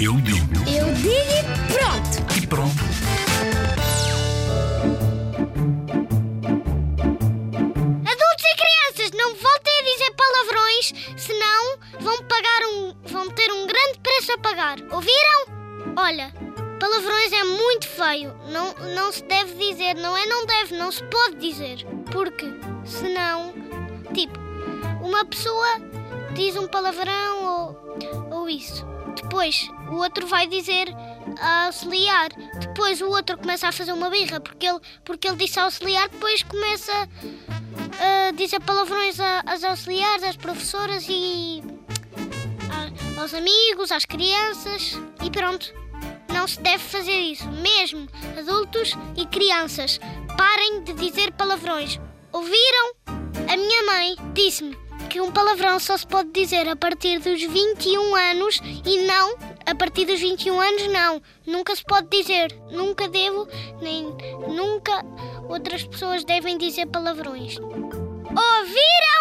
[0.00, 2.36] Eu digo Eu digo e pronto!
[2.36, 2.82] e pronto.
[8.04, 12.94] Adultos e crianças, não voltem a dizer palavrões, senão vão pagar um.
[13.06, 14.76] vão ter um grande preço a pagar.
[14.90, 15.46] Ouviram?
[15.96, 16.32] Olha,
[16.78, 18.34] palavrões é muito feio.
[18.50, 21.84] Não, não se deve dizer, não é não deve, não se pode dizer.
[22.12, 22.46] Porque
[22.84, 23.52] senão,
[24.14, 24.38] tipo,
[25.02, 25.80] uma pessoa
[26.36, 28.84] diz um palavrão ou, ou isso.
[29.14, 30.88] Depois o outro vai dizer
[31.64, 32.28] auxiliar.
[32.60, 36.42] Depois o outro começa a fazer uma birra porque ele, porque ele disse auxiliar, depois
[36.42, 36.92] começa
[37.98, 41.62] a dizer palavrões às auxiliares, às professoras e
[43.18, 45.74] aos amigos, às crianças e pronto.
[46.32, 47.48] Não se deve fazer isso.
[47.50, 48.06] Mesmo
[48.38, 49.98] adultos e crianças,
[50.36, 51.98] parem de dizer palavrões.
[52.30, 52.95] Ouviram?
[53.56, 54.76] A minha mãe disse-me
[55.08, 59.34] que um palavrão só se pode dizer a partir dos 21 anos e não
[59.64, 61.22] a partir dos 21 anos não.
[61.46, 62.52] Nunca se pode dizer.
[62.70, 63.48] Nunca devo,
[63.80, 64.14] nem
[64.54, 65.02] nunca
[65.48, 67.56] outras pessoas devem dizer palavrões.
[67.58, 69.15] Ouviram?